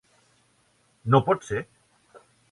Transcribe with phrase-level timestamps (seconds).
[1.15, 1.61] No pot ser!